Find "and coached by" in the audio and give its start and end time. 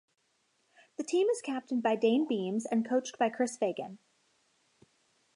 2.65-3.29